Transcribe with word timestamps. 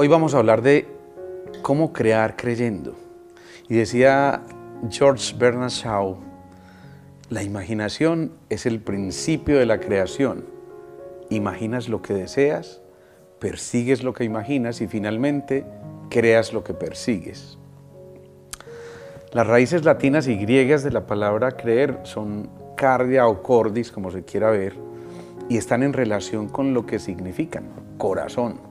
Hoy 0.00 0.06
vamos 0.06 0.32
a 0.32 0.38
hablar 0.38 0.62
de 0.62 0.86
cómo 1.60 1.92
crear 1.92 2.36
creyendo. 2.36 2.94
Y 3.68 3.78
decía 3.78 4.42
George 4.88 5.34
Bernard 5.36 5.70
Shaw, 5.70 6.18
la 7.30 7.42
imaginación 7.42 8.30
es 8.48 8.64
el 8.64 8.78
principio 8.78 9.58
de 9.58 9.66
la 9.66 9.80
creación. 9.80 10.44
Imaginas 11.30 11.88
lo 11.88 12.00
que 12.00 12.14
deseas, 12.14 12.80
persigues 13.40 14.04
lo 14.04 14.12
que 14.12 14.22
imaginas 14.22 14.80
y 14.82 14.86
finalmente 14.86 15.66
creas 16.10 16.52
lo 16.52 16.62
que 16.62 16.74
persigues. 16.74 17.58
Las 19.32 19.48
raíces 19.48 19.84
latinas 19.84 20.28
y 20.28 20.36
griegas 20.36 20.84
de 20.84 20.92
la 20.92 21.08
palabra 21.08 21.56
creer 21.56 21.98
son 22.04 22.48
cardia 22.76 23.26
o 23.26 23.42
cordis, 23.42 23.90
como 23.90 24.12
se 24.12 24.22
quiera 24.22 24.48
ver, 24.50 24.76
y 25.48 25.56
están 25.56 25.82
en 25.82 25.92
relación 25.92 26.48
con 26.48 26.72
lo 26.72 26.86
que 26.86 27.00
significan, 27.00 27.64
corazón. 27.98 28.67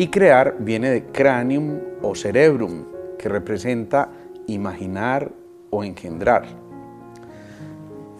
Y 0.00 0.08
crear 0.08 0.56
viene 0.58 0.88
de 0.88 1.04
cranium 1.04 1.78
o 2.00 2.14
cerebrum, 2.14 2.86
que 3.18 3.28
representa 3.28 4.08
imaginar 4.46 5.30
o 5.68 5.84
engendrar. 5.84 6.44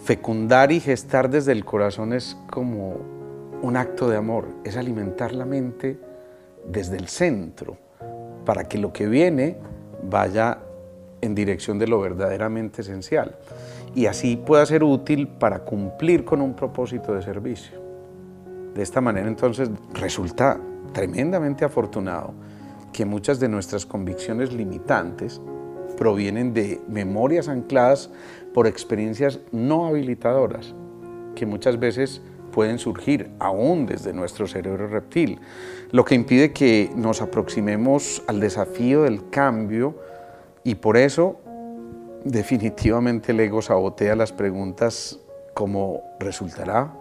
Fecundar 0.05 0.73
y 0.73 0.81
gestar 0.81 1.31
desde 1.31 1.53
el 1.53 1.65
corazón 1.65 2.13
es 2.13 2.37
como 2.51 2.99
un 3.63 3.79
acto 3.79 4.11
de 4.11 4.19
amor, 4.19 4.49
es 4.63 4.77
alimentar 4.77 5.33
la 5.33 5.47
mente 5.47 5.99
desde 6.69 6.99
el 6.99 7.09
centro, 7.09 7.79
para 8.45 8.65
que 8.65 8.77
lo 8.77 8.93
que 8.93 9.07
viene 9.07 9.57
vaya 10.03 10.59
en 11.23 11.35
dirección 11.35 11.79
de 11.79 11.87
lo 11.87 11.99
verdaderamente 11.99 12.83
esencial 12.83 13.39
y 13.95 14.05
así 14.05 14.37
pueda 14.37 14.67
ser 14.67 14.85
útil 14.85 15.29
para 15.29 15.61
cumplir 15.61 16.27
con 16.27 16.43
un 16.43 16.53
propósito 16.53 17.15
de 17.15 17.23
servicio. 17.23 17.90
De 18.75 18.83
esta 18.83 19.01
manera 19.01 19.29
entonces 19.29 19.71
resulta 19.95 20.61
tremendamente 20.93 21.65
afortunado 21.65 22.35
que 22.93 23.05
muchas 23.05 23.41
de 23.41 23.49
nuestras 23.49 23.87
convicciones 23.87 24.53
limitantes 24.53 25.41
provienen 25.97 26.55
de 26.55 26.81
memorias 26.89 27.49
ancladas 27.49 28.11
por 28.55 28.67
experiencias 28.67 29.41
no 29.53 29.87
habilitadoras, 29.87 30.75
que 31.35 31.47
muchas 31.47 31.79
veces 31.79 32.23
pueden 32.51 32.79
surgir 32.79 33.31
aún 33.39 33.87
desde 33.87 34.13
nuestro 34.13 34.47
cerebro 34.47 34.89
reptil, 34.89 35.41
lo 35.93 36.05
que 36.05 36.15
impide 36.15 36.53
que 36.53 36.91
nos 36.97 37.23
aproximemos 37.23 38.23
al 38.27 38.41
desafío 38.41 39.03
del 39.03 39.31
cambio 39.31 39.95
y 40.65 40.77
por 40.77 40.97
eso 40.97 41.39
definitivamente 42.25 43.33
el 43.33 43.41
ego 43.41 43.63
sabotea 43.63 44.17
las 44.17 44.33
preguntas 44.33 45.21
como 45.55 46.03
¿resultará? 46.19 46.93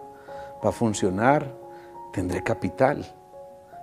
¿Va 0.63 0.69
a 0.69 0.73
funcionar? 0.73 1.58
¿Tendré 2.13 2.43
capital? 2.43 3.05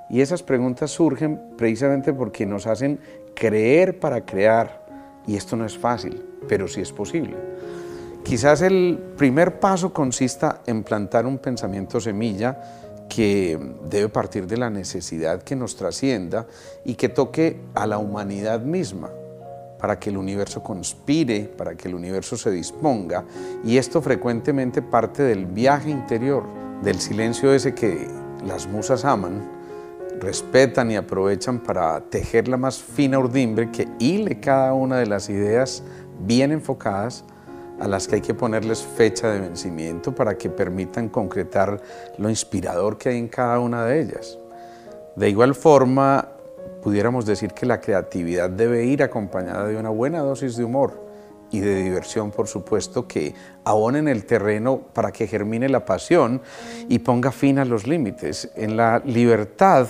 Y 0.08 0.20
esas 0.20 0.42
preguntas 0.42 0.90
surgen 0.90 1.56
precisamente 1.56 2.12
porque 2.12 2.46
nos 2.46 2.66
hacen 2.66 3.00
creer 3.34 3.98
para 3.98 4.24
crear 4.24 4.86
y 5.26 5.36
esto 5.36 5.56
no 5.56 5.64
es 5.64 5.76
fácil, 5.76 6.24
pero 6.48 6.68
sí 6.68 6.80
es 6.80 6.92
posible. 6.92 7.36
Quizás 8.22 8.62
el 8.62 8.98
primer 9.16 9.60
paso 9.60 9.92
consista 9.92 10.62
en 10.66 10.82
plantar 10.82 11.26
un 11.26 11.38
pensamiento 11.38 12.00
semilla 12.00 12.60
que 13.08 13.58
debe 13.88 14.08
partir 14.08 14.46
de 14.46 14.56
la 14.56 14.68
necesidad 14.70 15.42
que 15.42 15.54
nos 15.54 15.76
trascienda 15.76 16.46
y 16.84 16.94
que 16.94 17.08
toque 17.08 17.60
a 17.74 17.86
la 17.86 17.98
humanidad 17.98 18.60
misma 18.60 19.10
para 19.78 19.98
que 19.98 20.10
el 20.10 20.16
universo 20.16 20.62
conspire, 20.62 21.44
para 21.56 21.74
que 21.76 21.88
el 21.88 21.94
universo 21.94 22.36
se 22.36 22.50
disponga. 22.50 23.24
Y 23.64 23.76
esto 23.76 24.02
frecuentemente 24.02 24.82
parte 24.82 25.22
del 25.22 25.46
viaje 25.46 25.90
interior, 25.90 26.44
del 26.82 27.00
silencio 27.00 27.52
ese 27.52 27.74
que 27.74 28.08
las 28.44 28.66
musas 28.66 29.04
aman, 29.04 29.50
respetan 30.20 30.90
y 30.90 30.96
aprovechan 30.96 31.58
para 31.58 32.00
tejer 32.00 32.48
la 32.48 32.56
más 32.56 32.82
fina 32.82 33.18
urdimbre 33.18 33.70
que 33.70 33.88
hile 33.98 34.40
cada 34.40 34.72
una 34.72 34.98
de 34.98 35.06
las 35.06 35.28
ideas 35.28 35.82
bien 36.20 36.52
enfocadas 36.52 37.24
a 37.80 37.86
las 37.86 38.08
que 38.08 38.16
hay 38.16 38.20
que 38.22 38.34
ponerles 38.34 38.82
fecha 38.82 39.30
de 39.30 39.40
vencimiento 39.40 40.14
para 40.14 40.38
que 40.38 40.48
permitan 40.48 41.08
concretar 41.08 41.80
lo 42.16 42.30
inspirador 42.30 42.96
que 42.96 43.10
hay 43.10 43.18
en 43.18 43.28
cada 43.28 43.60
una 43.60 43.84
de 43.84 44.00
ellas. 44.00 44.38
De 45.14 45.28
igual 45.28 45.54
forma, 45.54 46.28
pudiéramos 46.82 47.26
decir 47.26 47.52
que 47.52 47.66
la 47.66 47.80
creatividad 47.80 48.48
debe 48.48 48.84
ir 48.84 49.02
acompañada 49.02 49.66
de 49.66 49.76
una 49.76 49.90
buena 49.90 50.20
dosis 50.20 50.56
de 50.56 50.64
humor 50.64 51.05
y 51.50 51.60
de 51.60 51.82
diversión, 51.82 52.30
por 52.30 52.48
supuesto, 52.48 53.06
que 53.06 53.34
abonen 53.64 54.08
el 54.08 54.24
terreno 54.24 54.80
para 54.92 55.12
que 55.12 55.26
germine 55.26 55.68
la 55.68 55.84
pasión 55.84 56.42
y 56.88 56.98
ponga 56.98 57.32
fin 57.32 57.58
a 57.58 57.64
los 57.64 57.86
límites. 57.86 58.50
En 58.56 58.76
la 58.76 59.00
libertad 59.04 59.88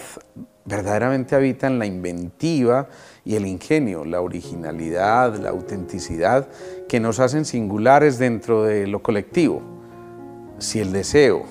verdaderamente 0.65 1.35
habitan 1.35 1.79
la 1.79 1.87
inventiva 1.87 2.89
y 3.25 3.37
el 3.37 3.47
ingenio, 3.47 4.05
la 4.05 4.21
originalidad, 4.21 5.37
la 5.37 5.51
autenticidad 5.51 6.49
que 6.89 7.01
nos 7.01 7.21
hacen 7.21 7.45
singulares 7.45 8.19
dentro 8.19 8.65
de 8.65 8.87
lo 8.87 9.03
colectivo. 9.03 9.63
Si 10.59 10.81
el 10.81 10.93
deseo, 10.93 11.45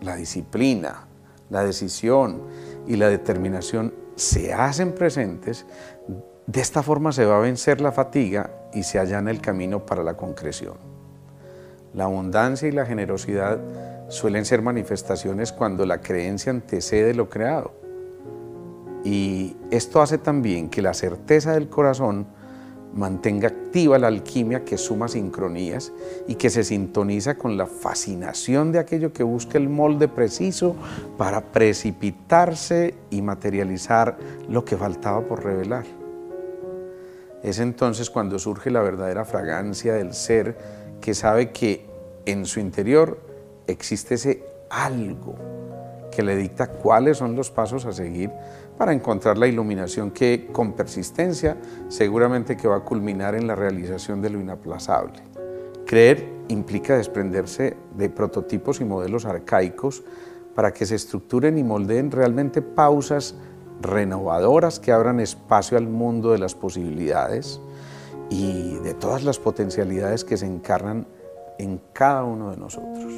la 0.00 0.16
disciplina, 0.16 1.06
la 1.50 1.64
decisión 1.64 2.42
y 2.86 2.96
la 2.96 3.08
determinación 3.08 3.94
se 4.16 4.52
hacen 4.52 4.92
presentes, 4.92 5.66
de 6.46 6.60
esta 6.60 6.82
forma 6.82 7.12
se 7.12 7.24
va 7.24 7.36
a 7.36 7.40
vencer 7.40 7.80
la 7.80 7.92
fatiga 7.92 8.50
y 8.72 8.82
se 8.82 8.98
allana 8.98 9.30
el 9.30 9.40
camino 9.40 9.84
para 9.86 10.02
la 10.02 10.16
concreción. 10.16 10.76
La 11.94 12.04
abundancia 12.04 12.68
y 12.68 12.72
la 12.72 12.86
generosidad 12.86 13.58
suelen 14.08 14.44
ser 14.44 14.62
manifestaciones 14.62 15.52
cuando 15.52 15.86
la 15.86 16.00
creencia 16.00 16.50
antecede 16.50 17.14
lo 17.14 17.28
creado. 17.28 17.72
Y 19.04 19.56
esto 19.70 20.00
hace 20.00 20.18
también 20.18 20.68
que 20.68 20.82
la 20.82 20.94
certeza 20.94 21.52
del 21.52 21.68
corazón 21.68 22.26
mantenga 22.94 23.48
activa 23.48 23.98
la 23.98 24.08
alquimia 24.08 24.64
que 24.64 24.76
suma 24.76 25.08
sincronías 25.08 25.92
y 26.28 26.34
que 26.34 26.50
se 26.50 26.62
sintoniza 26.62 27.36
con 27.36 27.56
la 27.56 27.66
fascinación 27.66 28.70
de 28.70 28.78
aquello 28.78 29.12
que 29.12 29.22
busca 29.22 29.58
el 29.58 29.68
molde 29.68 30.08
preciso 30.08 30.76
para 31.16 31.40
precipitarse 31.40 32.94
y 33.10 33.22
materializar 33.22 34.16
lo 34.48 34.64
que 34.64 34.76
faltaba 34.76 35.22
por 35.22 35.42
revelar. 35.44 36.01
Es 37.42 37.58
entonces 37.58 38.10
cuando 38.10 38.38
surge 38.38 38.70
la 38.70 38.82
verdadera 38.82 39.24
fragancia 39.24 39.94
del 39.94 40.14
ser 40.14 40.56
que 41.00 41.14
sabe 41.14 41.50
que 41.50 41.86
en 42.24 42.46
su 42.46 42.60
interior 42.60 43.18
existe 43.66 44.14
ese 44.14 44.44
algo 44.70 45.34
que 46.12 46.22
le 46.22 46.36
dicta 46.36 46.68
cuáles 46.68 47.16
son 47.18 47.34
los 47.34 47.50
pasos 47.50 47.84
a 47.86 47.92
seguir 47.92 48.30
para 48.78 48.92
encontrar 48.92 49.38
la 49.38 49.46
iluminación 49.46 50.10
que 50.10 50.48
con 50.52 50.74
persistencia 50.74 51.56
seguramente 51.88 52.56
que 52.56 52.68
va 52.68 52.76
a 52.76 52.84
culminar 52.84 53.34
en 53.34 53.46
la 53.46 53.54
realización 53.54 54.20
de 54.20 54.30
lo 54.30 54.38
inaplazable. 54.38 55.22
Creer 55.86 56.28
implica 56.48 56.96
desprenderse 56.96 57.76
de 57.96 58.08
prototipos 58.08 58.80
y 58.80 58.84
modelos 58.84 59.24
arcaicos 59.24 60.04
para 60.54 60.72
que 60.72 60.86
se 60.86 60.94
estructuren 60.94 61.58
y 61.58 61.64
moldeen 61.64 62.10
realmente 62.10 62.62
pausas 62.62 63.34
renovadoras 63.82 64.80
que 64.80 64.92
abran 64.92 65.20
espacio 65.20 65.76
al 65.76 65.88
mundo 65.88 66.32
de 66.32 66.38
las 66.38 66.54
posibilidades 66.54 67.60
y 68.30 68.76
de 68.76 68.94
todas 68.94 69.24
las 69.24 69.38
potencialidades 69.38 70.24
que 70.24 70.36
se 70.36 70.46
encarnan 70.46 71.06
en 71.58 71.80
cada 71.92 72.24
uno 72.24 72.50
de 72.50 72.56
nosotros. 72.56 73.12